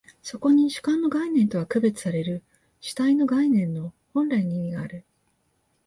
[0.23, 2.41] そこに主観の概念とは区別される
[2.79, 5.05] 主体の概念の本来の意味がある。